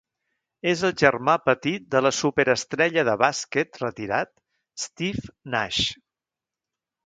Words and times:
És 0.69 0.79
el 0.87 0.93
germà 1.01 1.35
petit 1.49 1.85
de 1.97 2.01
la 2.07 2.11
superestrella 2.21 3.05
de 3.11 3.15
bàsquet 3.25 3.81
retirat 3.85 4.35
Steve 4.87 5.33
Nash. 5.57 5.87